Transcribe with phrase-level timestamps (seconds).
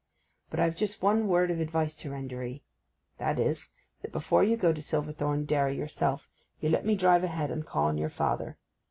[0.49, 2.63] But I've just one word of advice to render 'ee.
[3.19, 3.69] That is,
[4.01, 6.27] that before you go to Silverthorn Dairy yourself
[6.59, 8.57] you let me drive ahead and call on your father.